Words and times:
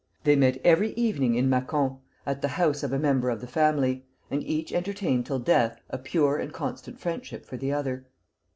They 0.23 0.35
met 0.35 0.59
every 0.63 0.93
evening 0.93 1.35
in 1.35 1.47
Mâcon, 1.47 1.99
at 2.25 2.41
the 2.41 2.47
house 2.47 2.81
of 2.81 2.91
a 2.91 2.97
member 2.97 3.29
of 3.29 3.39
the 3.39 3.45
family, 3.45 4.07
and 4.31 4.41
each 4.41 4.73
entertained 4.73 5.27
till 5.27 5.37
death 5.37 5.79
a 5.91 5.99
pure 5.99 6.37
and 6.39 6.51
constant 6.51 6.99
friendship 6.99 7.45
for 7.45 7.55
the 7.55 7.71
other. 7.71 8.07